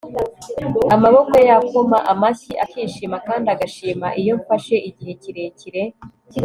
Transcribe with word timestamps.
amaboko 0.95 1.31
ye 1.41 1.45
yakoma 1.51 1.97
amashyi 2.11 2.51
akishima 2.63 3.17
kandi 3.27 3.47
agashima 3.55 4.07
iyo 4.21 4.33
mfashe 4.39 4.75
igihe 4.89 5.13
kirekire 5.21 5.83